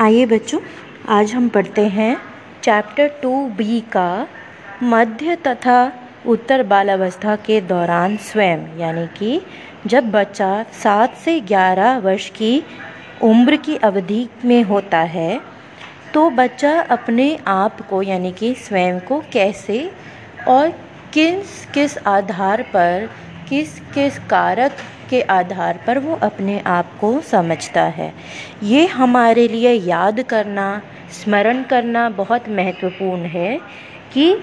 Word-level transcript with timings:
आइए 0.00 0.24
बच्चों, 0.26 0.58
आज 1.08 1.32
हम 1.34 1.48
पढ़ते 1.48 1.86
हैं 1.88 2.16
चैप्टर 2.62 3.08
टू 3.22 3.30
बी 3.48 3.80
का 3.92 4.26
मध्य 4.82 5.36
तथा 5.36 5.76
उत्तर 6.26 6.62
बालावस्था 6.62 7.36
के 7.36 7.60
दौरान 7.60 8.16
स्वयं, 8.16 8.66
यानी 8.78 9.06
कि 9.18 9.40
जब 9.86 10.10
बच्चा 10.10 10.50
सात 10.82 11.14
से 11.14 11.38
ग्यारह 11.40 11.96
वर्ष 11.98 12.28
की 12.30 12.62
उम्र 13.22 13.56
की 13.56 13.76
अवधि 13.76 14.28
में 14.44 14.62
होता 14.62 14.98
है 14.98 15.40
तो 16.14 16.28
बच्चा 16.30 16.78
अपने 16.80 17.38
आप 17.46 17.80
को, 17.80 18.02
यानी 18.02 18.32
कि 18.32 18.54
स्वयं 18.58 19.00
को 19.00 19.22
कैसे 19.32 19.90
और 20.48 20.68
किस 21.14 21.64
किस 21.74 21.98
आधार 22.06 22.62
पर 22.74 23.08
किस 23.48 23.78
किस 23.94 24.18
कारक 24.18 24.76
के 25.10 25.20
आधार 25.22 25.80
पर 25.86 25.98
वो 25.98 26.14
अपने 26.22 26.58
आप 26.66 26.98
को 27.00 27.20
समझता 27.20 27.82
है। 27.82 28.12
ये 28.62 28.86
हमारे 28.86 29.48
लिए 29.48 29.72
याद 29.72 30.20
करना, 30.22 30.82
स्मरण 31.10 31.62
करना 31.62 32.08
बहुत 32.10 32.48
महत्वपूर्ण 32.48 33.20
है 33.20 33.58
कि 34.12 34.36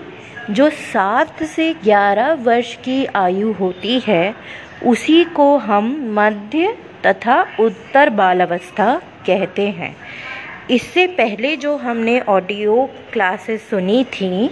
जो 0.49 0.69
सात 0.69 1.43
से 1.43 1.73
ग्यारह 1.73 2.33
वर्ष 2.33 2.75
की 2.75 3.05
आयु 3.05 3.51
होती 3.51 3.99
है, 3.99 4.35
उसी 4.85 5.23
को 5.23 5.57
हम 5.57 5.95
मध्य 6.19 6.77
तथा 7.05 7.41
उत्तर 7.59 8.09
बालावस्था 8.09 8.95
कहते 9.27 9.67
हैं। 9.69 9.95
इससे 10.71 11.07
पहले 11.07 11.55
जो 11.55 11.75
हमने 11.77 12.19
ऑडियो 12.19 12.89
क्लासेस 13.13 13.69
सुनी 13.69 14.03
थी, 14.03 14.49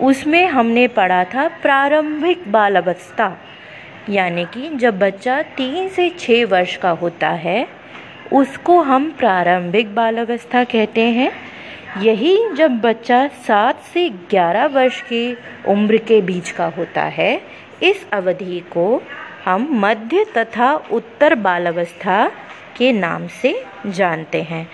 उसमें 0.00 0.46
हमने 0.46 0.86
पढ़ा 0.88 1.24
था 1.24 1.48
प्रारंभिक 1.48 2.52
बालावस्था। 2.52 3.36
यानी 4.08 4.44
कि 4.44 4.68
जब 4.68 4.98
बच्चा 4.98 5.42
तीन 5.42 5.88
से 5.88 6.08
छः 6.10 6.44
वर्ष 6.46 6.76
का 6.76 6.90
होता 6.90 7.28
है, 7.28 7.66
उसको 8.32 8.80
हम 8.80 9.10
प्रारंभिक 9.10 9.94
बालावस्था 9.94 10.64
कहते 10.64 11.00
हैं। 11.00 11.30
यही 12.02 12.36
जब 12.54 12.80
बच्चा 12.80 13.26
सात 13.28 13.82
से 13.82 14.08
ग्यारह 14.10 14.66
वर्ष 14.66 15.00
की 15.02 15.36
उम्र 15.68 15.96
के 15.96 16.20
बीच 16.20 16.50
का 16.50 16.66
होता 16.66 17.02
है, 17.02 17.40
इस 17.82 18.06
अवधि 18.12 18.60
को 18.60 19.02
हम 19.44 19.68
मध्य 19.72 20.24
तथा 20.36 20.74
उत्तर 20.92 21.34
बालावस्था 21.34 22.28
के 22.76 22.92
नाम 22.92 23.26
से 23.26 23.62
जानते 23.86 24.42
हैं। 24.42 24.68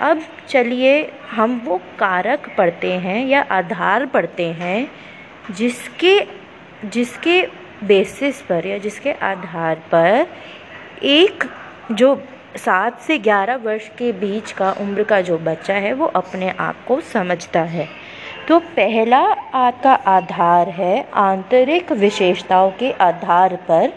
अब 0.00 0.22
चलिए 0.48 1.12
हम 1.30 1.62
वो 1.64 1.76
कारक 1.78 2.54
पढ़ते 2.58 2.92
हैं 2.92 3.26
या 3.26 3.40
आधार 3.50 4.06
पढ़ते 4.06 4.46
हैं, 4.46 4.90
जिसके 5.50 6.38
जिसके 6.84 7.40
बेसिस 7.84 8.40
पर 8.42 8.66
या 8.66 8.78
जिसके 8.78 9.12
आधार 9.12 9.82
पर 9.92 10.26
एक 11.04 11.44
जो 11.92 12.14
सात 12.56 13.00
से 13.00 13.18
ग्यारह 13.18 13.56
वर्ष 13.56 13.88
के 13.88 14.12
बीच 14.12 14.52
का 14.52 14.70
उम्र 14.72 15.02
का 15.04 15.20
जो 15.20 15.38
बच्चा 15.38 15.74
है, 15.74 15.92
वो 15.92 16.06
अपने 16.06 16.50
आप 16.50 16.84
को 16.88 17.00
समझता 17.00 17.60
है। 17.60 17.88
तो 18.48 18.58
पहला 18.58 19.18
आपका 19.54 19.92
आधार 19.92 20.68
है 20.68 21.06
आंतरिक 21.14 21.92
विशेषताओं 21.92 22.70
के 22.70 22.90
आधार 22.92 23.56
पर। 23.68 23.92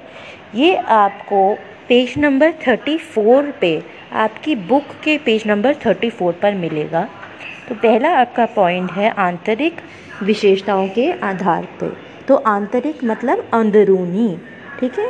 ये 0.56 0.76
आपको 0.76 1.54
पेज 1.88 2.14
नंबर 2.18 2.52
थर्टी 2.68 2.98
फोर 2.98 3.52
पे, 3.52 3.82
आपकी 4.14 4.56
बुक 4.56 4.96
के 5.04 5.18
पेज 5.18 5.48
नंबर 5.48 5.76
थर्टी 5.86 6.10
फोर 6.10 6.34
पर 6.34 6.56
मिलेगा। 6.56 7.08
तो 7.70 7.76
पहला 7.76 8.10
आपका 8.18 8.46
पॉइंट 8.46 8.92
है 8.92 9.10
आंतरिक 9.10 9.82
विशेषताओं 10.24 10.88
के 10.88 11.12
आधार 11.12 11.66
पर 11.82 12.11
तो 12.32 12.36
आंतरिक 12.48 13.04
मतलब 13.04 13.44
अंदरूनी, 13.54 14.28
ठीक 14.80 15.00
है? 15.00 15.10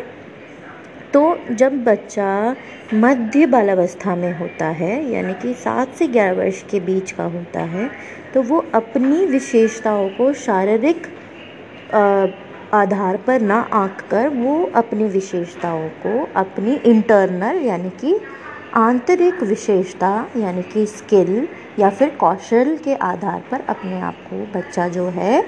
तो 1.14 1.22
जब 1.52 1.84
बच्चा 1.84 2.56
मध्य 2.96 3.46
बालावस्था 3.46 4.16
में 4.16 4.32
होता 4.40 4.66
है, 4.66 4.94
यानी 5.12 5.34
कि 5.34 5.54
सात 5.56 5.94
से 5.96 6.08
ग्यारह 6.08 6.34
वर्ष 6.34 6.62
के 6.72 6.80
बीच 6.80 7.12
का 7.12 7.24
होता 7.26 7.62
है 7.74 7.90
तो 8.34 8.42
वो 8.44 8.64
अपनी 8.74 9.26
विशेषताओं 9.28 10.10
को 10.10 10.32
शारीरिक 10.40 11.08
आधार 12.74 13.18
पर 13.28 13.42
ना 13.44 13.60
आंक 13.74 14.02
कर 14.12 14.28
वो 14.30 14.64
अपनी 14.76 15.04
विशेषताओं 15.10 15.88
को, 16.04 16.28
अपनी 16.36 16.76
इंटरनल 16.76 17.62
यानी 17.66 17.90
कि 18.02 18.20
आंतरिक 18.78 19.44
विशेषता, 19.44 20.28
यानी 20.38 20.62
कि 20.64 20.86
स्किल 20.88 21.48
या 21.80 21.90
फिर 21.90 22.10
कौशल 22.20 22.78
के 22.84 22.96
आधार 22.96 23.44
पर 23.52 23.62
अपने 23.70 24.00
आप 24.02 24.16
को 24.30 24.46
बच्चा 24.54 24.88
जो 24.88 25.10
है 25.10 25.44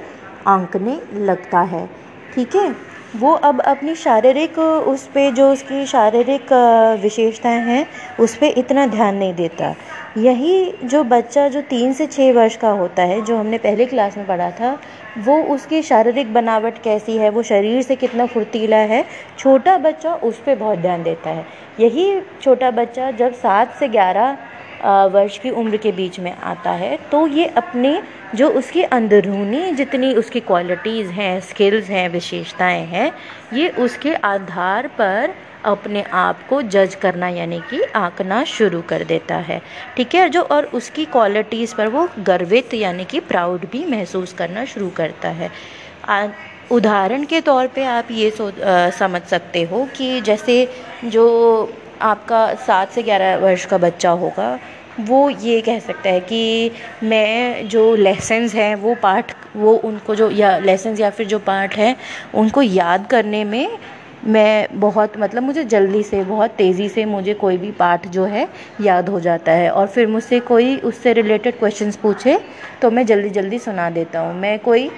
आंकने 0.47 1.01
लगता 1.13 1.59
है। 1.59 1.89
ठीक 2.35 2.55
है? 2.55 2.93
वो 3.15 3.33
अब 3.33 3.61
अपनी 3.61 3.95
शारीरिक, 3.95 4.59
उस 4.59 5.07
पर 5.07 5.31
जो 5.31 5.51
उसकी 5.51 5.85
शारीरिक 5.85 6.53
विशेषताएँ 7.01 7.61
हैं, 7.61 7.87
उस 8.19 8.35
पर 8.35 8.45
इतना 8.45 8.87
ध्यान 8.87 9.15
नहीं 9.15 9.33
देता। 9.33 9.75
यही 10.17 10.73
जो 10.83 11.03
बच्चा 11.03 11.47
जो 11.47 11.61
तीन 11.61 11.93
से 11.93 12.07
छः 12.07 12.33
वर्ष 12.33 12.55
का 12.55 12.69
होता 12.69 13.03
है, 13.03 13.21
जो 13.21 13.37
हमने 13.37 13.57
पहले 13.57 13.85
क्लास 13.85 14.17
में 14.17 14.27
पढ़ा 14.27 14.51
था, 14.51 14.79
वो 15.17 15.43
उसकी 15.43 15.81
शारीरिक 15.81 16.33
बनावट 16.33 16.77
कैसी 16.83 17.17
है, 17.17 17.29
वो 17.29 17.43
शरीर 17.43 17.81
से 17.81 17.95
कितना 17.95 18.25
फुर्तीला 18.25 18.77
है, 18.77 19.05
छोटा 19.39 19.77
बच्चा 19.77 20.13
उस 20.13 20.39
पर 20.39 20.55
बहुत 20.55 20.79
ध्यान 20.79 21.03
देता 21.03 21.29
है। 21.29 21.45
यही 21.79 22.21
छोटा 22.41 22.71
बच्चा 22.71 23.11
जब 23.11 23.33
सात 23.33 23.75
से 23.79 23.87
ग्यारह 23.87 24.37
वर्ष 24.85 25.37
की 25.37 25.49
उम्र 25.49 25.77
के 25.77 25.91
बीच 25.91 26.19
में 26.19 26.31
आता 26.33 26.71
है। 26.71 26.97
तो 27.11 27.25
ये 27.27 27.45
अपने 27.57 28.01
जो 28.35 28.49
उसकी 28.49 28.83
अंदरूनी 28.83 29.71
जितनी 29.71 30.13
उसकी 30.15 30.39
क्वालिटीज़ 30.39 31.11
हैं 31.11 31.39
स्किल्स 31.41 31.89
हैं 31.89 32.07
विशेषताएँ 32.09 32.85
हैं 32.85 33.11
ये 33.53 33.69
उसके 33.79 34.13
आधार 34.15 34.87
पर 34.97 35.33
अपने 35.65 36.01
आप 36.13 36.39
को 36.49 36.61
जज 36.61 36.95
करना 36.95 37.27
यानी 37.27 37.59
कि 37.69 37.81
आंकना 37.95 38.43
शुरू 38.45 38.81
कर 38.81 39.03
देता 39.03 39.35
है। 39.37 39.61
ठीक 39.97 40.15
है? 40.15 40.27
जो 40.29 40.41
और 40.41 40.65
उसकी 40.73 41.05
क्वालिटीज़ 41.05 41.75
पर 41.75 41.87
वो 41.87 42.07
गर्वित 42.19 42.73
यानी 42.73 43.05
कि 43.05 43.19
प्राउड 43.19 43.65
भी 43.71 43.85
महसूस 43.85 44.33
करना 44.33 44.65
शुरू 44.65 44.89
करता 44.89 45.29
है। 45.29 45.51
उदाहरण 46.71 47.23
के 47.25 47.39
तौर 47.41 47.67
पे 47.67 47.83
आप 47.83 48.07
ये 48.11 48.29
सो 48.31 48.47
आ, 48.47 48.89
समझ 48.89 49.21
सकते 49.21 49.63
हो 49.63 49.87
कि 49.95 50.19
जैसे 50.21 50.67
जो 51.05 51.23
आपका 52.01 52.53
सात 52.57 52.91
से 52.91 53.03
ग्यारह 53.03 53.35
वर्ष 53.37 53.65
का 53.65 53.77
बच्चा 53.77 54.09
होगा, 54.11 54.57
वो 55.01 55.29
ये 55.29 55.61
कह 55.61 55.79
सकता 55.79 56.09
है 56.09 56.19
कि 56.21 56.71
मैं 57.03 57.67
जो 57.67 57.95
लेसन्स 57.95 58.55
हैं, 58.55 58.73
वो 58.75 58.95
पाठ, 58.95 59.33
वो 59.55 59.73
उनको 59.75 60.15
जो, 60.15 60.29
या 60.31 60.57
लेसन्स 60.59 60.99
या 60.99 61.09
फिर 61.09 61.27
जो 61.27 61.39
पाठ 61.39 61.77
हैं, 61.77 61.95
उनको 62.35 62.61
याद 62.61 63.07
करने 63.07 63.43
में 63.43 63.77
मैं 64.25 64.67
बहुत 64.73 65.17
मतलब 65.19 65.43
मुझे 65.43 65.63
जल्दी 65.63 66.01
से, 66.03 66.23
बहुत 66.23 66.51
तेज़ी 66.51 66.87
से 66.89 67.05
मुझे 67.05 67.33
कोई 67.33 67.57
भी 67.57 67.71
पाठ 67.71 68.07
जो 68.07 68.25
है, 68.25 68.47
याद 68.81 69.09
हो 69.09 69.19
जाता 69.19 69.51
है। 69.51 69.69
और 69.71 69.87
फिर 69.87 70.07
मुझसे 70.07 70.39
कोई 70.41 70.75
उससे 70.77 71.13
रिलेटेड 71.13 71.57
क्वेश्चंस 71.59 71.95
पूछे 71.95 72.39
तो 72.81 72.91
मैं 72.91 73.05
जल्दी 73.05 73.29
जल्दी 73.29 73.59
सुना 73.59 73.89
देता 73.89 74.19
हूँ। 74.19 74.33
मैं 74.35 74.57
कोई 74.59 74.89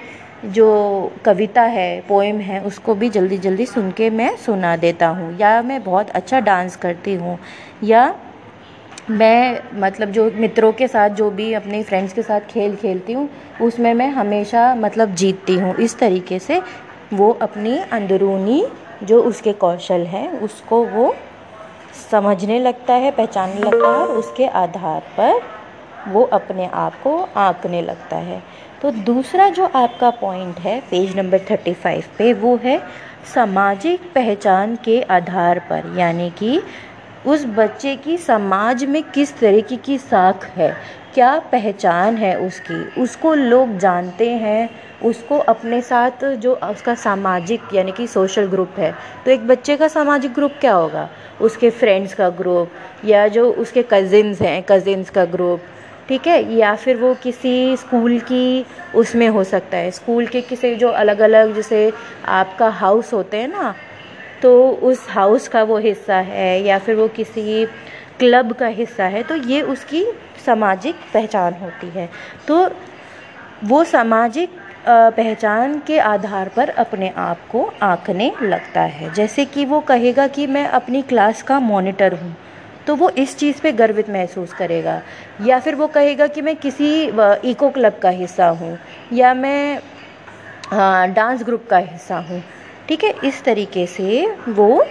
जो 0.44 1.12
कविता 1.24 1.62
है 1.62 2.00
पोएम 2.00 2.36
है, 2.36 2.60
उसको 2.60 2.94
भी 2.94 3.08
जल्दी 3.08 3.38
जल्दी 3.38 3.66
सुन 3.66 3.90
के 3.90 4.10
मैं 4.10 4.36
सुना 4.36 4.76
देता 4.76 5.08
हूँ। 5.08 5.38
या 5.38 5.62
मैं 5.62 5.84
बहुत 5.84 6.10
अच्छा 6.10 6.40
डांस 6.40 6.76
करती 6.76 7.14
हूँ। 7.14 7.38
या 7.84 8.14
मैं 9.10 9.60
मतलब 9.74 10.10
जो 10.10 10.30
मित्रों 10.34 10.72
के 10.72 10.88
साथ, 10.88 11.10
जो 11.10 11.30
भी 11.30 11.52
अपने 11.52 11.82
फ्रेंड्स 11.82 12.12
के 12.12 12.22
साथ 12.22 12.40
खेल 12.40 12.76
खेलती 12.76 13.12
हूँ, 13.12 13.30
उसमें 13.62 13.94
मैं 13.94 14.08
हमेशा 14.08 14.74
मतलब 14.74 15.14
जीतती 15.14 15.58
हूँ। 15.58 15.74
इस 15.76 15.98
तरीके 15.98 16.38
से 16.38 16.62
वो 17.12 17.32
अपनी 17.32 17.78
अंदरूनी 17.78 18.66
जो 19.02 19.22
उसके 19.22 19.52
कौशल 19.52 20.00
हैं, 20.00 20.40
उसको 20.40 20.84
वो 20.84 21.14
समझने 22.10 22.58
लगता 22.58 22.94
है, 22.94 23.10
पहचानने 23.10 23.60
लगता 23.60 23.88
है 23.88 24.06
उसके 24.06 24.46
आधार 24.46 25.00
पर 25.00 25.42
वो 26.08 26.22
अपने 26.22 26.66
आप 26.66 27.02
को 27.02 27.28
आंकने 27.36 27.82
लगता 27.82 28.16
है। 28.16 28.42
तो 28.86 28.90
दूसरा 28.90 29.48
जो 29.48 29.64
आपका 29.66 30.08
पॉइंट 30.10 30.58
है 30.60 30.78
पेज 30.80 31.16
नंबर 31.16 31.38
थर्टी 31.48 31.72
फाइव 31.74 32.04
पे, 32.18 32.32
वो 32.32 32.54
है 32.64 32.78
सामाजिक 33.34 34.00
पहचान 34.14 34.76
के 34.84 35.00
आधार 35.02 35.58
पर, 35.70 35.92
यानी 35.98 36.28
कि 36.38 36.60
उस 37.26 37.44
बच्चे 37.56 37.96
की 37.96 38.16
समाज 38.18 38.84
में 38.84 39.02
किस 39.04 39.36
तरीके 39.38 39.76
की 39.76 39.98
साख 39.98 40.44
है, 40.56 40.70
क्या 41.14 41.38
पहचान 41.52 42.16
है 42.16 42.34
उसकी, 42.38 43.02
उसको 43.02 43.34
लोग 43.34 43.76
जानते 43.78 44.30
हैं, 44.30 44.68
उसको 45.04 45.38
अपने 45.38 45.80
साथ 45.82 46.24
जो 46.36 46.54
उसका 46.54 46.94
सामाजिक, 46.96 47.74
यानी 47.74 47.92
कि 47.92 48.06
सोशल 48.06 48.46
ग्रुप 48.46 48.78
है 48.78 48.94
तो 49.24 49.30
एक 49.30 49.46
बच्चे 49.48 49.76
का 49.76 49.88
सामाजिक 49.90 50.34
ग्रुप 50.34 50.52
क्या 50.60 50.74
होगा? 50.74 51.08
उसके 51.40 51.70
फ्रेंड्स 51.72 52.14
का 52.14 52.28
ग्रुप 52.32 53.04
या 53.04 53.26
जो 53.28 53.50
उसके 53.52 53.82
कज़िन्स 53.92 54.42
हैं 54.42 54.62
कज़िन्स 54.68 55.10
का 55.10 55.24
ग्रुप 55.24 55.62
ठीक 56.08 56.26
है? 56.26 56.54
या 56.54 56.74
फिर 56.74 56.96
वो 56.96 57.14
किसी 57.14 57.76
स्कूल 57.76 58.18
की 58.22 58.64
उसमें 58.94 59.28
हो 59.28 59.44
सकता 59.44 59.76
है। 59.76 59.90
स्कूल 59.90 60.26
के 60.26 60.40
किसी 60.42 60.74
जो 60.76 60.90
अलग 60.90 61.18
अलग 61.20 61.54
जैसे 61.54 61.92
आपका 62.30 62.68
हाउस 62.70 63.12
होते 63.12 63.36
हैं 63.36 63.48
ना 63.48 63.74
तो 64.42 64.68
उस 64.82 65.06
हाउस 65.10 65.48
का 65.48 65.62
वो 65.62 65.78
हिस्सा 65.78 66.16
है 66.16 66.62
या 66.62 66.78
फिर 66.78 66.94
वो 66.94 67.08
किसी 67.08 67.64
क्लब 68.18 68.52
का 68.52 68.66
हिस्सा 68.66 69.04
है 69.04 69.22
तो 69.22 69.36
ये 69.36 69.62
उसकी 69.64 70.04
सामाजिक 70.46 70.94
पहचान 71.14 71.54
होती 71.54 71.88
है। 71.88 72.08
तो 72.48 72.68
वो 73.64 73.82
सामाजिक 73.84 74.50
पहचान 74.88 75.78
के 75.78 75.98
आधार 75.98 76.48
पर 76.48 76.68
अपने 76.70 77.08
आप 77.18 77.38
को 77.52 77.62
आंकने 77.82 78.32
लगता 78.42 78.80
है। 78.80 79.12
जैसे 79.14 79.44
कि 79.44 79.64
वो 79.64 79.80
कहेगा 79.80 80.26
कि 80.28 80.46
मैं 80.46 80.66
अपनी 80.70 81.02
क्लास 81.02 81.42
का 81.42 81.58
मॉनिटर 81.60 82.14
हूँ। 82.14 82.36
तो 82.86 82.94
वो 82.96 83.08
इस 83.18 83.36
चीज़ 83.38 83.60
पे 83.62 83.72
गर्वित 83.72 84.10
महसूस 84.10 84.52
करेगा। 84.52 85.00
या 85.40 85.58
फिर 85.60 85.74
वो 85.74 85.86
कहेगा 85.88 86.26
कि 86.26 86.42
मैं 86.42 86.56
किसी 86.56 86.90
इको 87.44 87.70
क्लब 87.70 87.98
का 88.02 88.10
हिस्सा 88.10 88.48
हूँ, 88.50 88.78
या 89.12 89.34
मैं 89.34 89.78
डांस 91.14 91.42
ग्रुप 91.44 91.66
का 91.70 91.78
हिस्सा 91.78 92.16
हूँ। 92.20 92.42
ठीक 92.88 93.04
है? 93.04 93.10
इस 93.10 93.42
तरीके 93.44 93.86
से 93.86 94.26
वो 94.48 94.86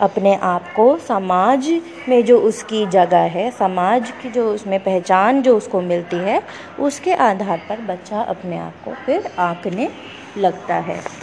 अपने 0.00 0.34
आप 0.34 0.72
को 0.72 0.96
समाज 0.98 1.68
में 2.08 2.24
जो 2.24 2.38
उसकी 2.40 2.86
जगह 2.88 3.26
है, 3.28 3.50
समाज 3.50 4.12
की 4.22 4.30
जो 4.30 4.48
उसमें 4.52 4.78
पहचान 4.80 5.42
जो 5.42 5.56
उसको 5.56 5.80
मिलती 5.82 6.16
है, 6.18 6.42
उसके 6.78 7.14
आधार 7.14 7.60
पर 7.68 7.80
बच्चा 7.82 8.20
अपने 8.20 8.58
आप 8.58 8.82
को 8.84 8.96
फिर 9.06 9.30
आंकने 9.38 9.90
लगता 10.38 10.74
है। 10.76 11.19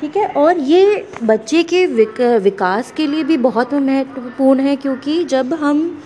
ठीक 0.00 0.16
है? 0.16 0.26
और 0.28 0.58
ये 0.58 1.06
बच्चे 1.22 1.62
के 1.62 1.84
विक, 1.86 2.20
विकास 2.42 2.92
के 2.96 3.06
लिए 3.06 3.24
भी 3.24 3.36
बहुत 3.38 3.74
महत्वपूर्ण 3.74 4.60
है 4.60 4.76
क्योंकि 4.76 5.22
जब 5.24 5.54
हम 5.54 6.02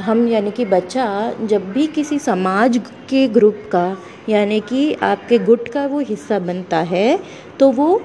हम 0.00 0.26
यानी 0.28 0.50
कि 0.50 0.64
बच्चा 0.64 1.06
जब 1.42 1.72
भी 1.72 1.86
किसी 1.86 2.18
समाज 2.18 2.80
के 3.10 3.26
ग्रुप 3.28 3.62
का 3.72 3.96
यानी 4.28 4.60
कि 4.60 4.92
आपके 5.02 5.38
गुट 5.38 5.68
का 5.68 5.86
वो 5.86 5.98
हिस्सा 6.00 6.38
बनता 6.38 6.78
है 6.86 7.18
तो 7.60 7.70
वो 7.72 8.00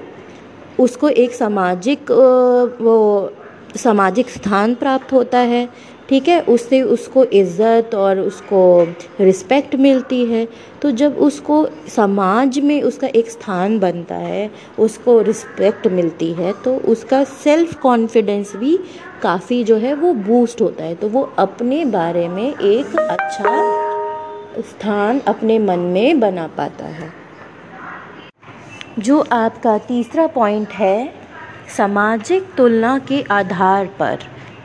उसको 0.80 1.08
एक 1.08 1.34
सामाजिक 1.34 2.10
वो 2.80 2.96
सामाजिक 3.76 4.30
स्थान 4.30 4.74
प्राप्त 4.74 5.12
होता 5.12 5.38
है। 5.38 5.68
ठीक 6.08 6.28
है, 6.28 6.40
उससे 6.42 6.80
उसको 6.82 7.24
इज़्ज़त 7.24 7.94
और 7.94 8.18
उसको 8.20 8.86
रिस्पेक्ट 9.20 9.74
मिलती 9.76 10.24
है। 10.24 10.46
तो 10.82 10.90
जब 10.90 11.16
उसको 11.18 11.66
समाज 11.88 12.58
में 12.58 12.82
उसका 12.82 13.06
एक 13.06 13.30
स्थान 13.30 13.78
बनता 13.78 14.14
है, 14.14 14.50
उसको 14.78 15.20
रिस्पेक्ट 15.22 15.86
मिलती 15.86 16.32
है 16.32 16.52
तो 16.64 16.76
उसका 16.86 17.22
सेल्फ 17.24 17.74
कॉन्फिडेंस 17.80 18.54
भी 18.56 18.76
काफ़ी 19.22 19.62
जो 19.64 19.76
है 19.76 19.94
वो 19.94 20.12
बूस्ट 20.14 20.60
होता 20.62 20.84
है। 20.84 20.94
तो 20.94 21.08
वो 21.08 21.22
अपने 21.38 21.84
बारे 21.86 22.28
में 22.28 22.44
एक 22.44 22.96
अच्छा 22.98 23.56
स्थान 24.62 25.20
अपने 25.28 25.58
मन 25.58 25.78
में 25.78 26.20
बना 26.20 26.46
पाता 26.56 26.86
है। 26.86 27.12
जो 28.98 29.20
आपका 29.32 29.76
तीसरा 29.78 30.26
पॉइंट 30.26 30.72
है, 30.72 31.12
सामाजिक 31.76 32.54
तुलना 32.56 32.98
के 32.98 33.22
आधार 33.30 33.86
पर, 33.98 34.18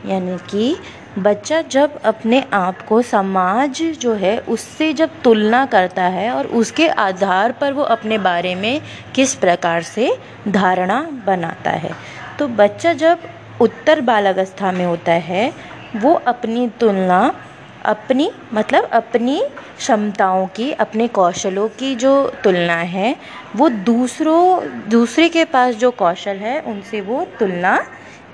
यानी 0.06 0.36
कि 0.50 0.76
बच्चा 1.18 1.60
जब 1.62 1.96
अपने 2.04 2.42
आप 2.52 2.82
को 2.82 3.00
समाज 3.02 3.82
जो 4.00 4.12
है, 4.14 4.38
उससे 4.38 4.92
जब 4.92 5.10
तुलना 5.24 5.64
करता 5.66 6.02
है 6.02 6.30
और 6.30 6.46
उसके 6.46 6.88
आधार 6.88 7.52
पर 7.52 7.72
वो 7.72 7.82
अपने 7.82 8.18
बारे 8.18 8.54
में 8.54 8.80
किस 9.14 9.34
प्रकार 9.34 9.82
से 9.82 10.12
धारणा 10.48 11.00
बनाता 11.26 11.70
है 11.70 11.90
तो 12.38 12.48
बच्चा 12.48 12.92
जब 12.92 13.18
उत्तर 13.60 14.00
बालावस्था 14.00 14.72
में 14.72 14.84
होता 14.84 15.12
है, 15.12 15.52
वो 15.96 16.14
अपनी 16.14 16.68
तुलना, 16.80 17.34
अपनी 17.84 18.30
मतलब 18.54 18.84
अपनी 18.84 19.42
क्षमताओं 19.78 20.46
की, 20.46 20.72
अपने 20.72 21.08
कौशलों 21.08 21.68
की 21.68 21.94
जो 21.94 22.14
तुलना 22.44 22.76
है, 22.76 23.16
वो 23.56 23.68
दूसरों, 23.68 24.88
दूसरे 24.90 25.28
के 25.28 25.44
पास 25.44 25.74
जो 25.74 25.90
कौशल 25.90 26.36
है, 26.36 26.60
उनसे 26.60 27.00
वो 27.00 27.26
तुलना 27.38 27.78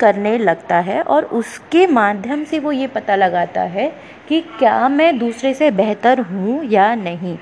करने 0.00 0.36
लगता 0.38 0.78
है 0.78 1.00
और 1.02 1.24
उसके 1.34 1.86
माध्यम 1.88 2.44
से 2.44 2.58
वो 2.58 2.72
ये 2.72 2.86
पता 2.86 3.16
लगाता 3.16 3.62
है 3.62 3.92
कि 4.28 4.40
क्या 4.58 4.88
मैं 4.88 5.18
दूसरे 5.18 5.54
से 5.54 5.70
बेहतर 5.72 6.20
हूँ 6.22 6.64
या 6.64 6.94
नहीं, 6.94 7.36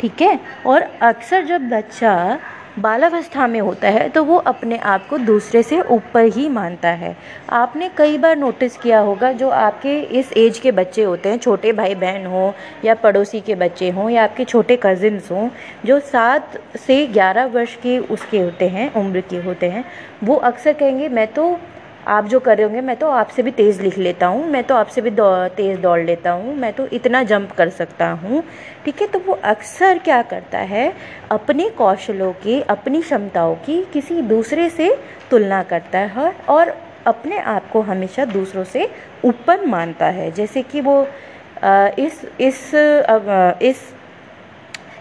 ठीक 0.00 0.22
है? 0.22 0.38
और 0.66 0.82
अक्सर 1.02 1.44
जब 1.44 1.68
बच्चा 1.70 2.38
बालावस्था 2.78 3.46
में 3.46 3.60
होता 3.60 3.88
है 3.88 4.08
तो 4.08 4.22
वो 4.24 4.36
अपने 4.38 4.76
आप 4.78 5.06
को 5.08 5.18
दूसरे 5.18 5.62
से 5.62 5.80
ऊपर 5.82 6.24
ही 6.26 6.48
मानता 6.48 6.88
है। 6.90 7.16
आपने 7.50 7.88
कई 7.88 8.18
बार 8.18 8.36
नोटिस 8.36 8.76
किया 8.76 8.98
होगा, 8.98 9.30
जो 9.32 9.48
आपके 9.50 9.98
इस 10.18 10.32
एज 10.32 10.58
के 10.58 10.72
बच्चे 10.72 11.02
होते 11.02 11.28
हैं, 11.28 11.38
छोटे 11.38 11.72
भाई 11.72 11.94
बहन 11.94 12.26
हो 12.26 12.52
या 12.84 12.94
पड़ोसी 12.96 13.40
के 13.40 13.54
बच्चे 13.54 13.88
हों 13.90 14.08
या 14.10 14.24
आपके 14.24 14.44
छोटे 14.44 14.78
कज़िन्स 14.82 15.30
हों, 15.30 15.48
जो 15.86 15.98
सात 16.02 16.58
से 16.78 17.06
ग्यारह 17.06 17.46
वर्ष 17.46 17.76
के 17.76 17.98
उसके 17.98 18.40
होते 18.40 18.68
हैं, 18.68 18.92
उम्र 18.94 19.20
के 19.20 19.36
होते 19.38 19.68
हैं, 19.68 19.84
वो 20.24 20.34
अक्सर 20.36 20.72
कहेंगे, 20.72 21.08
मैं 21.08 21.26
तो 21.28 21.58
आप 22.06 22.26
जो 22.26 22.38
कर 22.40 22.56
रहे 22.56 22.64
होंगे, 22.64 22.80
मैं 22.80 22.96
तो 22.96 23.08
आपसे 23.10 23.42
भी 23.42 23.50
तेज़ 23.50 23.80
लिख 23.82 23.98
लेता 23.98 24.26
हूँ, 24.26 24.46
मैं 24.46 24.62
तो 24.64 24.74
आपसे 24.74 25.00
भी 25.00 25.10
तेज़ 25.56 25.80
दौड़ 25.80 26.00
लेता 26.00 26.30
हूँ, 26.30 26.54
मैं 26.56 26.72
तो 26.72 26.86
इतना 26.88 27.22
जंप 27.24 27.52
कर 27.52 27.68
सकता 27.70 28.10
हूँ, 28.12 28.42
ठीक 28.84 29.00
है? 29.00 29.06
तो 29.06 29.18
वो 29.18 29.38
अक्सर 29.44 29.98
क्या 29.98 30.20
करता 30.24 30.58
है, 30.58 30.92
अपने 31.30 31.68
कौशलों 31.70 32.32
की, 32.34 32.60
अपनी 32.60 33.00
क्षमताओं 33.02 33.54
की 33.56 33.82
किसी 33.92 34.20
दूसरे 34.24 34.68
से 34.70 34.94
तुलना 35.30 35.62
करता 35.64 35.98
है 35.98 36.32
और 36.48 36.74
अपने 37.06 37.38
आप 37.38 37.70
को 37.70 37.80
हमेशा 37.82 38.24
दूसरों 38.26 38.64
से 38.64 38.88
ऊपर 39.24 39.66
मानता 39.66 40.06
है। 40.08 40.30
जैसे 40.32 40.62
कि 40.62 40.80
वो 40.80 41.02
इस 41.98 42.20
इस 42.40 42.74
इस 43.62 43.78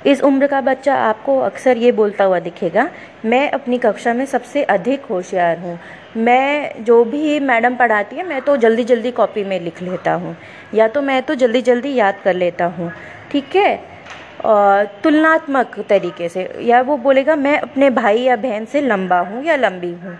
इस 0.06 0.22
उम्र 0.22 0.48
का 0.48 0.60
बच्चा 0.62 0.96
आपको 0.98 1.38
अक्सर 1.40 1.78
ये 1.78 1.92
बोलता 1.92 2.24
हुआ 2.24 2.40
दिखेगा, 2.40 2.90
मैं 3.25 3.50
अपनी 3.52 3.78
कक्षा 3.78 4.13
में 4.13 4.25
सबसे 4.25 4.63
अधिक 4.66 5.06
होशियार 5.06 5.60
हूँ। 5.60 5.78
मैं 6.18 6.84
जो 6.84 7.04
भी 7.06 7.40
मैडम 7.40 7.75
पढ़ाती 7.75 8.16
है, 8.16 8.28
मैं 8.28 8.42
तो 8.42 8.56
जल्दी 8.57 8.84
जल्दी 8.84 9.12
कॉपी 9.12 9.44
में 9.44 9.60
लिख 9.60 9.81
लेता 9.81 10.13
हूँ। 10.13 10.36
या 10.74 10.88
तो 10.88 11.02
मैं 11.02 11.22
तो 11.24 11.36
जल्दी 11.36 11.62
जल्दी 11.62 11.94
याद 11.94 12.19
कर 12.24 12.34
लेता 12.36 12.66
हूँ। 12.68 12.92
ठीक 13.31 13.56
है? 13.56 13.75
तुलनात्मक 15.04 15.80
तरीके 15.90 16.30
से। 16.30 16.50
या 16.62 16.81
वो 16.81 16.98
बोलेगा, 16.98 17.36
मैं 17.36 17.60
अपने 17.60 17.90
भाई 17.92 18.22
या 18.22 18.36
बहन 18.38 18.66
से 18.66 18.81
लंबा 18.81 19.19
हूँ 19.19 19.44
या 19.46 19.56
लंबी 19.56 19.92
हूँ। 19.94 20.18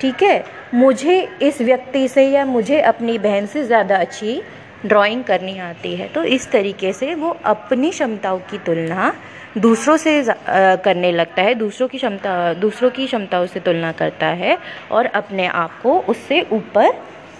ठीक 0.00 0.22
है? 0.22 0.44
मुझे 0.74 1.20
इस 1.42 1.60
व्यक्ति 1.60 2.06
से 2.08 2.22
या 2.22 2.44
मुझे 2.46 2.80
अपनी 2.82 3.18
बहन 3.18 3.46
से 3.46 3.64
ज़्यादा 3.64 3.96
अच्छी 3.96 4.40
ड्राइंग 4.84 5.24
करनी 5.24 5.58
आती 5.58 5.94
है 5.96 6.08
तो 6.08 6.24
इस 6.24 6.50
तरीके 6.50 6.92
से 6.92 7.14
वो 7.14 7.36
अपनी 7.44 7.90
क्षमताओं 7.90 8.38
की 8.38 8.58
तुलना 8.58 9.12
दूसरों 9.58 9.96
से 9.96 10.22
करने 10.84 11.12
लगता 11.12 11.42
है 11.42 11.54
दूसरों 11.54 11.88
की 11.88 11.98
क्षमता 11.98 12.52
दूसरों 12.54 12.90
की 12.90 13.06
क्षमताओं 13.06 13.46
से 13.46 13.60
तुलना 13.60 13.92
करता 13.92 14.26
है 14.26 14.58
और 14.90 15.06
अपने 15.06 15.46
आप 15.46 15.80
को 15.82 15.98
उससे 16.00 16.40
ऊपर 16.52 16.90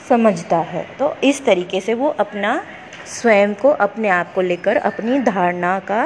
समझता 0.09 0.57
है। 0.57 0.87
तो 0.99 1.15
इस 1.25 1.45
तरीके 1.45 1.81
से 1.81 1.95
वो 1.95 2.09
अपना 2.09 2.63
स्वयं 3.07 3.55
को 3.55 3.69
अपने 3.69 4.09
आप 4.09 4.33
को 4.35 4.41
लेकर 4.41 4.77
अपनी 4.77 5.19
धारणा 5.19 5.79
का 5.91 6.03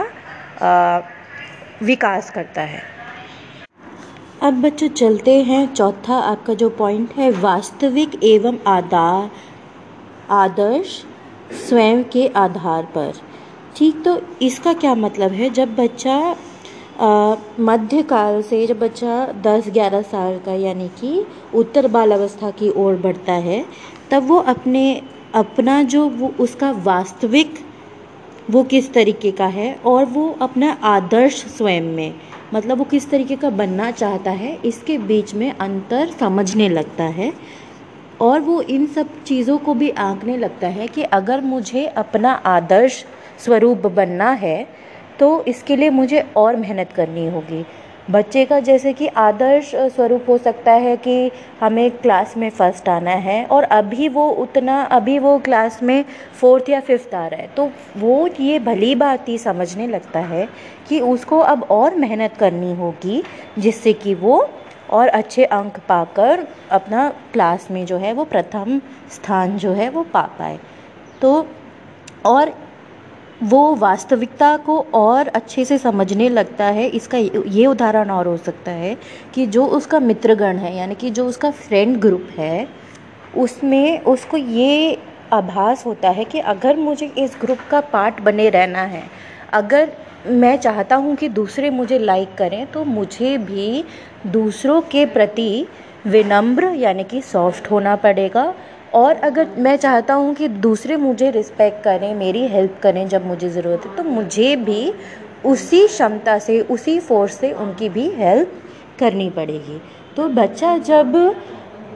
आ, 0.62 1.00
विकास 1.82 2.30
करता 2.30 2.62
है। 2.62 2.82
अब 4.42 4.60
बच्चों 4.62 4.88
चलते 4.88 5.34
हैं 5.42 5.66
चौथा 5.74 6.14
आपका 6.14 6.54
जो 6.54 6.68
पॉइंट 6.70 7.12
है 7.16 7.30
वास्तविक 7.30 8.24
एवं 8.24 8.58
आधार 8.66 9.30
आदर्श 10.30 11.04
स्वयं 11.50 12.02
के 12.05 12.26
आधार 12.37 12.85
पर। 12.94 13.12
ठीक 13.76 14.02
तो 14.05 14.20
इसका 14.42 14.73
क्या 14.75 14.95
मतलब 14.97 15.33
है? 15.33 15.50
जब 15.50 15.75
बच्चा 15.76 16.37
मध्यकाल 17.61 18.40
से 18.42 18.66
जब 18.66 18.78
बच्चा 18.78 19.26
10-11 19.42 20.02
साल 20.02 20.38
का 20.38 20.52
यानी 20.54 20.88
कि 21.00 21.25
उत्तर 21.54 21.87
बाल 21.88 22.12
अवस्था 22.12 22.50
की 22.50 22.71
ओर 22.76 22.97
बढ़ता 22.97 23.33
है, 23.33 23.64
तब 24.11 24.26
वो 24.28 24.37
अपने, 24.38 25.02
अपना 25.35 25.83
जो 25.85 26.09
वो, 26.09 26.33
उसका 26.40 26.71
वास्तविक 26.85 27.59
वो 28.50 28.62
किस 28.64 28.92
तरीके 28.92 29.30
का 29.30 29.47
है 29.49 29.73
और 29.87 30.04
वो 30.07 30.28
अपना 30.42 30.71
आदर्श 30.85 31.45
स्वयं 31.49 31.83
में 31.87 32.14
मतलब 32.54 32.78
वो 32.78 32.85
किस 32.85 33.09
तरीके 33.11 33.37
का 33.37 33.50
बनना 33.52 33.90
चाहता 33.90 34.30
है, 34.30 34.59
इसके 34.64 34.99
बीच 35.00 35.35
में 35.35 35.50
अंतर 35.52 36.11
समझने 36.21 36.69
लगता 36.69 37.04
है। 37.04 37.33
और 38.20 38.40
वो 38.40 38.60
इन 38.62 38.86
सब 38.86 39.22
चीज़ों 39.24 39.58
को 39.58 39.74
भी 39.74 39.90
आंकने 39.90 40.36
लगता 40.36 40.66
है 40.68 40.86
कि 40.88 41.02
अगर 41.02 41.40
मुझे 41.40 41.86
अपना 41.86 42.32
आदर्श 42.46 43.04
स्वरूप 43.44 43.86
बनना 43.86 44.30
है 44.30 44.66
तो 45.18 45.42
इसके 45.44 45.76
लिए 45.76 45.90
मुझे 45.90 46.24
और 46.36 46.56
मेहनत 46.56 46.92
करनी 46.92 47.26
होगी। 47.26 47.64
बच्चे 48.10 48.44
का 48.44 48.58
जैसे 48.60 48.92
कि 48.92 49.06
आदर्श 49.06 49.70
स्वरूप 49.74 50.28
हो 50.28 50.36
सकता 50.38 50.72
है 50.74 50.96
कि 50.96 51.30
हमें 51.60 51.90
क्लास 51.92 52.36
में 52.36 52.48
फ़र्स्ट 52.50 52.88
आना 52.88 53.10
है 53.10 53.44
और 53.46 53.62
अभी 53.64 54.08
वो 54.08 54.28
उतना, 54.30 54.82
अभी 54.82 55.18
वो 55.18 55.38
क्लास 55.38 55.82
में 55.82 56.04
फोर्थ 56.40 56.68
या 56.68 56.80
फिफ्थ 56.80 57.14
आ 57.14 57.26
रहा 57.26 57.40
है 57.40 57.48
तो 57.56 57.70
वो 57.96 58.28
ये 58.40 58.58
भली 58.58 58.94
बात 58.94 59.28
ही 59.28 59.36
समझने 59.38 59.86
लगता 59.86 60.20
है 60.20 60.48
कि 60.88 61.00
उसको 61.00 61.38
अब 61.38 61.62
और 61.70 61.94
मेहनत 61.96 62.36
करनी 62.38 62.74
होगी, 62.74 63.22
जिससे 63.58 63.92
कि 63.92 64.14
वो 64.14 64.40
और 64.90 65.09
अच्छे 65.09 65.44
अंक 65.44 65.78
पाकर 65.88 66.47
अपना 66.70 67.09
क्लास 67.32 67.68
में 67.70 67.85
जो 67.87 67.97
है 67.97 68.12
वो 68.12 68.25
प्रथम 68.25 68.80
स्थान 69.11 69.56
जो 69.59 69.73
है 69.73 69.88
वो 69.90 70.02
पा 70.02 70.23
पाए। 70.38 70.59
तो 71.23 71.47
और 72.26 72.52
वो 73.42 73.75
वास्तविकता 73.75 74.56
को 74.56 74.78
और 74.94 75.28
अच्छे 75.28 75.64
से 75.64 75.78
समझने 75.78 76.28
लगता 76.28 76.64
है। 76.64 76.87
इसका 76.88 77.18
ये 77.18 77.66
उदाहरण 77.66 78.11
और 78.11 78.26
हो 78.26 78.37
सकता 78.37 78.70
है 78.70 78.97
कि 79.35 79.47
जो 79.47 79.66
उसका 79.66 80.00
मित्रगण 80.00 80.56
है, 80.56 80.76
यानी 80.76 80.94
कि 80.94 81.11
जो 81.11 81.26
उसका 81.26 81.50
फ्रेंड 81.50 81.97
ग्रुप 81.97 82.28
है, 82.38 82.68
उसमें 83.37 84.00
उसको 84.00 84.37
ये 84.37 84.99
आभास 85.32 85.87
होता 85.87 86.11
है 86.11 86.25
कि 86.25 86.38
अगर 86.38 86.76
मुझे 86.76 87.06
इस 87.18 87.37
ग्रुप 87.40 87.59
का 87.70 87.80
पार्ट 87.80 88.20
बने 88.20 88.49
रहना 88.49 88.82
है, 88.85 89.02
अगर 89.52 89.92
मैं 90.26 90.56
चाहता 90.56 90.96
हूँ 90.96 91.14
कि 91.16 91.28
दूसरे 91.28 91.70
मुझे 91.70 91.98
लाइक 91.98 92.34
करें 92.38 92.66
तो 92.66 92.84
मुझे 92.84 93.36
भी 93.38 93.84
दूसरों 94.26 94.80
के 94.82 95.04
प्रति 95.06 95.66
विनम्र, 96.06 96.64
यानी 96.66 97.04
कि 97.04 97.20
सॉफ्ट 97.22 97.70
होना 97.70 97.94
पड़ेगा। 97.96 98.52
और 98.94 99.16
अगर 99.16 99.48
मैं 99.58 99.76
चाहता 99.76 100.14
हूँ 100.14 100.34
कि 100.34 100.48
दूसरे 100.48 100.96
मुझे 100.96 101.30
रिस्पेक्ट 101.30 101.82
करें, 101.84 102.14
मेरी 102.14 102.46
हेल्प 102.48 102.78
करें 102.82 103.06
जब 103.08 103.26
मुझे 103.26 103.48
ज़रूरत 103.48 103.86
है 103.86 103.96
तो 103.96 104.02
मुझे 104.04 104.54
भी 104.58 104.92
उसी 105.44 105.86
क्षमता 105.86 106.38
से, 106.38 106.60
उसी 106.60 106.98
फोर्स 107.00 107.34
से 107.34 107.52
उनकी 107.52 107.88
भी 107.88 108.08
हेल्प 108.10 108.52
करनी 108.98 109.30
पड़ेगी। 109.30 109.80
तो 110.16 110.28
बच्चा 110.30 110.76
जब 110.78 111.16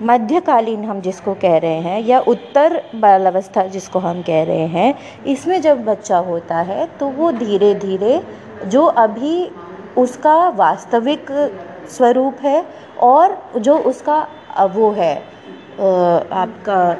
मध्यकालीन 0.03 0.85
हम 0.85 1.01
जिसको 1.01 1.35
कह 1.35 1.57
रहे 1.59 1.81
हैं, 1.81 2.01
या 2.01 2.19
उत्तर 2.21 2.83
बालावस्था 2.95 3.67
जिसको 3.67 3.99
हम 3.99 4.23
कह 4.23 4.43
रहे 4.45 4.67
हैं, 4.69 4.95
इसमें 5.27 5.61
जब 5.63 5.85
बच्चा 5.85 6.19
होता 6.21 6.61
है 6.61 6.87
तो 6.99 7.09
वो 7.09 7.31
धीरे 7.33 7.75
धीरे 7.75 8.21
जो 8.67 8.85
अभी 8.85 9.51
उसका 9.97 10.37
वास्तविक 10.49 11.27
स्वरूप 11.91 12.41
है, 12.43 12.65
और 13.01 13.39
जो 13.59 13.77
उसका 13.79 14.21
वो 14.73 14.91
है 14.91 15.15
आपका, 15.79 16.97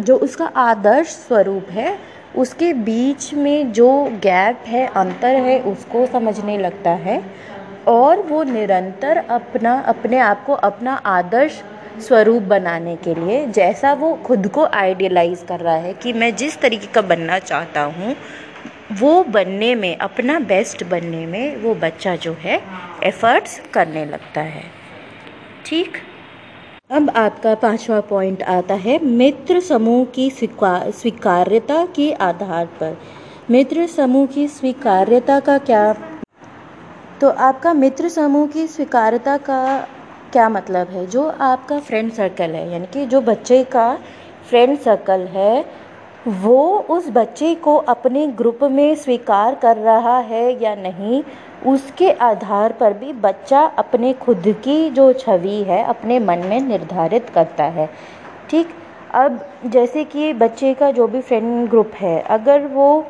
जो 0.00 0.16
उसका 0.16 0.46
आदर्श 0.56 1.08
स्वरूप 1.08 1.70
है, 1.70 1.96
उसके 2.36 2.72
बीच 2.74 3.32
में 3.34 3.72
जो 3.72 3.90
गैप 4.22 4.64
है, 4.66 4.86
अंतर 4.86 5.34
है, 5.36 5.60
उसको 5.62 6.06
समझने 6.06 6.58
लगता 6.58 6.90
है, 6.90 7.22
और 7.88 8.22
वो 8.22 8.42
निरंतर 8.42 9.16
अपना, 9.16 9.78
अपने 9.82 10.18
आप 10.18 10.44
को 10.46 10.52
अपना 10.52 10.94
आदर्श 11.06 11.62
स्वरूप 12.00 12.42
बनाने 12.42 12.96
के 12.96 13.14
लिए, 13.14 13.46
जैसा 13.46 13.92
वो 13.92 14.14
खुद 14.26 14.48
को 14.48 14.64
आइडियलाइज़ 14.64 15.44
कर 15.44 15.60
रहा 15.60 15.74
है 15.74 15.92
कि 15.94 16.12
मैं 16.12 16.34
जिस 16.36 16.60
तरीके 16.60 16.86
का 16.86 17.02
बनना 17.02 17.38
चाहता 17.38 17.82
हूँ, 17.82 18.14
वो 19.00 19.22
बनने 19.24 19.74
में, 19.74 19.96
अपना 19.96 20.38
बेस्ट 20.40 20.84
बनने 20.84 21.26
में 21.26 21.56
वो 21.56 21.74
बच्चा 21.74 22.16
जो 22.16 22.36
है 22.40 22.60
एफ़र्ट्स 23.04 23.60
करने 23.74 24.04
लगता 24.04 24.40
है। 24.40 24.62
ठीक? 25.66 25.98
अब 26.90 27.10
आपका 27.10 27.54
पांचवा 27.54 28.00
पॉइंट 28.00 28.42
आता 28.42 28.74
है, 28.74 28.98
मित्र 29.04 29.60
समूह 29.60 30.04
की 30.04 30.30
स्वीकार्यता 30.30 31.84
के 31.86 32.12
आधार 32.12 32.66
पर। 32.66 32.96
मित्र 33.50 33.86
समूह 33.86 34.26
की 34.26 34.48
स्वीकार्यता 34.48 35.40
का 35.40 35.58
क्या? 35.58 35.92
तो 37.20 37.28
आपका 37.28 37.72
मित्र 37.72 38.08
समूह 38.08 38.46
की 38.46 38.66
स्वीकार्यता 38.66 39.36
का 39.36 39.88
क्या 40.32 40.48
मतलब 40.48 40.88
है? 40.88 41.06
जो 41.06 41.32
आपका 41.40 41.78
फ्रेंड 41.78 42.12
सर्कल 42.12 42.50
है, 42.50 42.72
यानी 42.72 42.86
कि 42.86 43.06
जो 43.06 43.20
बच्चे 43.20 43.64
का 43.64 43.98
फ्रेंड 44.48 44.78
सर्कल 44.78 45.20
है, 45.20 45.64
वो 46.28 46.78
उस 46.78 47.10
बच्चे 47.10 47.54
को 47.54 47.76
अपने 47.76 48.26
ग्रुप 48.26 48.58
में 48.62 48.94
स्वीकार 48.94 49.54
कर 49.54 49.76
रहा 49.76 50.18
है 50.18 50.62
या 50.62 50.74
नहीं, 50.74 51.22
उसके 51.66 52.10
आधार 52.10 52.72
पर 52.72 52.92
भी 52.92 53.12
बच्चा 53.12 53.60
अपने 53.60 54.12
खुद 54.12 54.42
की 54.46 54.90
जो 54.90 55.12
छवि 55.12 55.62
है, 55.62 55.84
अपने 55.84 56.18
मन 56.18 56.38
में 56.38 56.60
निर्धारित 56.60 57.30
करता 57.30 57.64
है। 57.64 57.90
ठीक? 58.50 58.68
अब 59.14 59.46
जैसे 59.66 60.04
कि 60.04 60.32
बच्चे 60.32 60.74
का 60.74 60.90
जो 60.90 61.06
भी 61.06 61.20
फ्रेंड 61.20 61.68
ग्रुप 61.68 61.90
है, 61.94 62.20
अगर 62.20 62.60
वो 62.60 63.06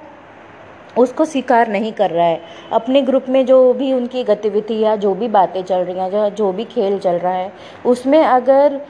उसको 0.97 1.25
स्वीकार 1.25 1.69
नहीं 1.69 1.93
कर 1.93 2.11
रहा 2.11 2.27
है। 2.27 2.41
अपने 2.73 3.03
ग्रुप 3.03 3.29
में 3.29 3.45
जो 3.47 3.73
भी 3.73 3.93
उनकी 3.93 4.23
गतिविधि 4.25 4.79
या 4.79 4.95
जो 4.97 5.15
भी 5.15 5.29
बातें 5.31 5.63
चल 5.63 5.79
रही 5.79 5.99
हैं, 5.99 6.11
जो 6.11 6.29
जो 6.31 6.53
भी 6.53 6.65
खेल 6.67 6.99
चल 6.99 7.17
रहा 7.17 7.33
है, 7.33 7.53
उसमें 7.87 8.23
अगर 8.23 8.81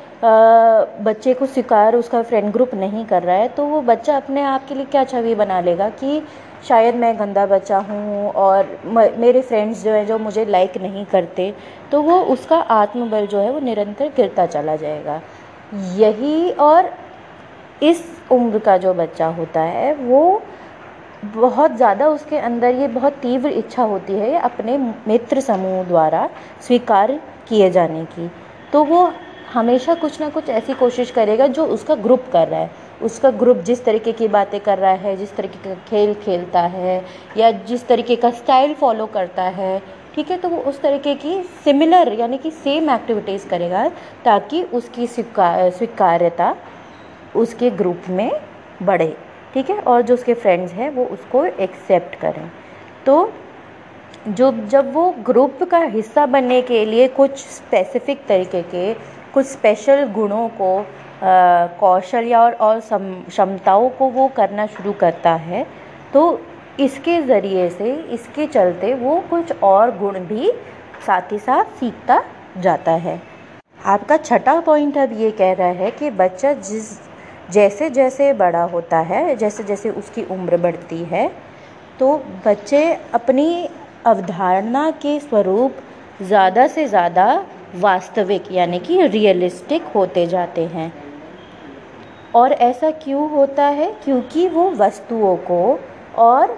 बच्चे 1.04 1.34
को 1.34 1.46
स्वीकार 1.46 1.96
उसका 1.96 2.22
फ्रेंड 2.22 2.52
ग्रुप 2.52 2.74
नहीं 2.74 3.04
कर 3.06 3.22
रहा 3.22 3.36
है 3.36 3.48
तो 3.48 3.64
वो 3.64 3.80
बच्चा 3.82 4.16
अपने 4.16 4.42
आप 4.44 4.66
के 4.68 4.74
लिए 4.74 4.84
क्या 4.86 5.04
छवि 5.04 5.34
बना 5.34 5.60
लेगा 5.60 5.88
कि 5.90 6.22
शायद 6.68 6.94
मैं 6.96 7.14
गंदा 7.18 7.44
बच्चा 7.46 7.78
हूँ 7.80 8.30
और 8.32 8.78
मेरे 9.18 9.40
फ्रेंड्स 9.42 9.82
जो 9.84 9.90
हैं, 9.90 10.06
जो 10.06 10.18
मुझे 10.18 10.44
लाइक 10.44 10.76
नहीं 10.82 11.04
करते 11.06 11.52
तो 11.92 12.00
वो 12.02 12.18
उसका 12.26 12.56
आत्मबल 12.56 13.26
जो 13.26 13.38
है, 13.38 13.50
वो 13.50 13.60
निरंतर 13.60 14.08
गिरता 14.16 14.46
चला 14.46 14.76
जाएगा। 14.76 15.20
यही 15.96 16.50
और 16.52 16.90
इस 17.82 18.04
उम्र 18.32 18.58
का 18.58 18.76
जो 18.78 18.94
बच्चा 18.94 19.26
होता 19.28 19.60
है, 19.62 19.94
वो 19.94 20.42
बहुत 21.24 21.76
ज़्यादा 21.76 22.08
उसके 22.08 22.38
अंदर 22.38 22.74
ये 22.74 22.88
बहुत 22.88 23.12
तीव्र 23.12 23.48
इच्छा 23.50 23.82
होती 23.82 24.12
है 24.12 24.38
अपने 24.40 24.76
मित्र 24.78 25.40
समूह 25.40 25.82
द्वारा 25.84 26.28
स्वीकार 26.66 27.12
किए 27.48 27.70
जाने 27.70 28.04
की। 28.06 28.30
तो 28.72 28.84
वो 28.84 29.10
हमेशा 29.52 29.94
कुछ 29.94 30.20
ना 30.20 30.28
कुछ 30.30 30.48
ऐसी 30.50 30.74
कोशिश 30.74 31.10
करेगा 31.10 31.46
जो 31.48 31.64
उसका 31.66 31.94
ग्रुप 31.96 32.24
कर 32.32 32.48
रहा 32.48 32.60
है। 32.60 32.70
उसका 33.02 33.30
ग्रुप 33.32 33.58
जिस 33.58 33.84
तरीके 33.84 34.12
की 34.12 34.28
बातें 34.28 34.58
कर 34.60 34.78
रहा 34.78 34.92
है, 34.92 35.16
जिस 35.16 35.36
तरीके 35.36 35.58
का 35.64 35.74
खेल 35.88 36.14
खेलता 36.16 36.60
है 36.62 37.04
या 37.36 37.50
जिस 37.50 37.86
तरीके 37.88 38.16
का 38.16 38.30
स्टाइल 38.30 38.74
फॉलो 38.74 39.06
करता 39.08 39.42
है, 39.42 39.78
ठीक 40.14 40.30
है? 40.30 40.38
तो 40.38 40.48
वो 40.48 40.56
उस 40.62 40.80
तरीके 40.82 41.14
की 41.14 41.42
सिमिलर 41.64 42.12
यानी 42.12 42.38
कि 42.38 42.50
सेम 42.50 42.90
एक्टिविटीज़ 42.90 43.48
करेगा 43.48 43.88
ताकि 44.24 44.62
उसकी 44.64 45.06
स्वीकार 45.06 45.70
स्वीकार्यता 45.70 46.54
उसके 47.36 47.70
ग्रुप 47.72 48.02
में 48.10 48.30
बढ़े। 48.82 49.16
ठीक 49.54 49.70
है? 49.70 49.78
और 49.78 50.02
जो 50.02 50.14
उसके 50.14 50.34
फ्रेंड्स 50.34 50.72
हैं, 50.72 50.90
वो 50.90 51.04
उसको 51.06 51.44
एक्सेप्ट 51.44 52.14
करें। 52.20 52.50
तो 53.06 53.32
जो, 54.28 54.50
जब 54.64 54.92
वो 54.94 55.10
ग्रुप 55.26 55.62
का 55.70 55.78
हिस्सा 55.78 56.26
बनने 56.26 56.60
के 56.62 56.84
लिए 56.84 57.08
कुछ 57.10 57.38
स्पेसिफिक 57.38 58.26
तरीके 58.28 58.62
के, 58.64 58.92
कुछ 59.34 59.46
स्पेशल 59.46 60.04
गुणों 60.12 60.48
को 60.60 60.84
कौशल 61.80 62.24
या 62.24 62.40
और 62.40 62.52
और 62.54 62.80
क्षमताओं 62.80 63.88
को 63.90 64.08
वो 64.10 64.26
करना 64.36 64.66
शुरू 64.68 64.92
करता 64.94 65.32
है 65.36 65.66
तो 66.12 66.40
इसके 66.80 67.20
ज़रिए 67.22 67.68
से, 67.70 67.92
इसके 67.92 68.46
चलते 68.46 68.92
वो 68.94 69.18
कुछ 69.30 69.62
और 69.62 69.96
गुण 69.98 70.18
भी 70.20 70.50
साथ 71.06 71.32
ही 71.32 71.38
साथ 71.38 71.64
सीखता 71.80 72.22
जाता 72.58 72.92
है। 72.92 73.20
आपका 73.86 74.16
छठा 74.18 74.58
पॉइंट 74.60 74.98
अब 74.98 75.12
ये 75.20 75.30
कह 75.32 75.52
रहा 75.52 75.68
है 75.78 75.90
कि 75.90 76.10
बच्चा 76.12 76.52
जिस 76.52 76.90
जैसे 77.50 77.90
जैसे 77.90 78.32
बड़ा 78.32 78.62
होता 78.62 78.98
है 79.00 79.36
जैसे 79.36 79.64
जैसे 79.64 79.90
उसकी 79.90 80.24
उम्र 80.24 80.56
बढ़ती 80.56 81.02
है 81.04 81.28
तो 81.98 82.16
बच्चे 82.46 82.82
अपनी 83.14 83.68
अवधारणा 84.06 84.90
के 85.02 85.18
स्वरूप 85.20 85.76
ज़्यादा 86.22 86.66
से 86.66 86.86
ज़्यादा 86.86 87.44
वास्तविक, 87.74 88.52
यानी 88.52 88.78
कि 88.78 89.06
रियलिस्टिक 89.06 89.82
होते 89.94 90.26
जाते 90.26 90.64
हैं। 90.66 90.92
और 92.34 92.52
ऐसा 92.52 92.90
क्यों 92.90 93.28
होता 93.30 93.64
है? 93.64 93.92
क्योंकि 94.04 94.48
वो 94.48 94.70
वस्तुओं 94.70 95.36
को 95.36 95.78
और 96.18 96.56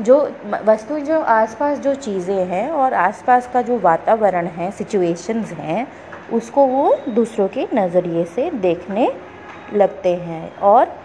जो 0.00 0.16
वस्तु 0.64 0.98
जो 0.98 1.20
आसपास 1.20 1.78
जो 1.78 1.94
चीज़ें 1.96 2.44
हैं 2.46 2.70
और 2.70 2.94
आसपास 2.94 3.48
का 3.52 3.62
जो 3.62 3.78
वातावरण 3.78 4.46
है 4.46 4.70
सिचुएशंस 4.70 5.52
हैं, 5.52 5.86
उसको 6.32 6.66
वो 6.66 6.94
दूसरों 7.08 7.48
के 7.48 7.66
नज़रिए 7.74 8.24
से 8.24 8.50
देखने 8.50 9.10
लगते 9.72 10.14
हैं 10.16 10.56
और 10.56 11.00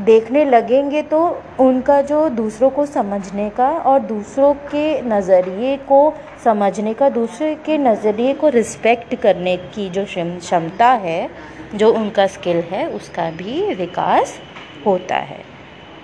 देखने 0.00 0.44
लगेंगे 0.44 1.02
तो 1.02 1.42
उनका 1.60 2.00
जो 2.02 2.28
दूसरों 2.28 2.70
को 2.70 2.86
समझने 2.86 3.50
का 3.50 3.68
और 3.68 4.00
दूसरों 4.00 4.54
के 4.54 5.00
नज़रिए 5.02 5.76
को 5.76 6.14
समझने 6.44 6.94
का, 6.94 7.08
दूसरे 7.08 7.54
के 7.54 7.78
नज़रिए 7.78 8.34
को 8.34 8.48
रिस्पेक्ट 8.48 9.14
करने 9.14 9.56
की 9.56 9.88
जो 9.90 10.04
क्षमता 10.04 10.90
है, 10.90 11.30
जो 11.74 11.92
उनका 11.92 12.26
स्किल 12.26 12.56
है, 12.56 12.88
उसका 12.88 13.30
भी 13.30 13.74
विकास 13.74 14.38
होता 14.86 15.16
है। 15.16 15.53